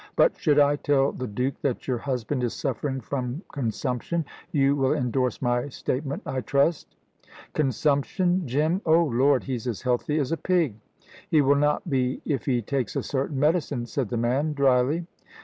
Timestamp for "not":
11.53-11.87